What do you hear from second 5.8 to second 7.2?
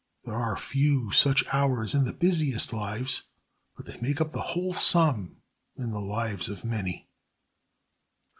the lives of many.